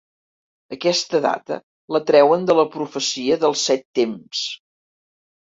Aquesta 0.77 1.19
data 1.25 1.57
la 1.97 2.01
treuen 2.07 2.47
de 2.49 2.57
la 2.61 2.65
Profecia 2.77 3.39
dels 3.45 3.67
Set 3.71 3.87
Temps. 4.01 4.43